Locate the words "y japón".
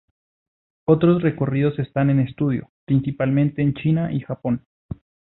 4.11-4.65